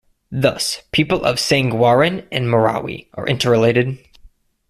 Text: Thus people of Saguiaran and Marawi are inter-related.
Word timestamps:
Thus 0.31 0.81
people 0.91 1.23
of 1.23 1.35
Saguiaran 1.35 2.25
and 2.31 2.47
Marawi 2.47 3.05
are 3.13 3.27
inter-related. 3.27 3.99